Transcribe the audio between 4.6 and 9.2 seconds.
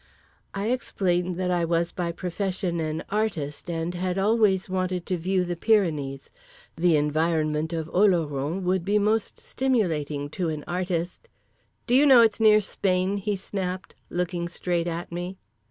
wanted to view the Pyrenees. "The environment of Oloron would be